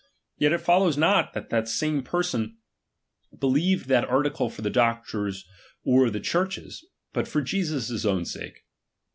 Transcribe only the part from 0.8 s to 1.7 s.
not, that the